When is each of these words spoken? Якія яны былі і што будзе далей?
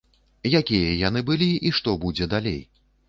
Якія 0.59 0.95
яны 1.07 1.23
былі 1.29 1.49
і 1.71 1.73
што 1.81 1.95
будзе 2.07 2.29
далей? 2.33 2.61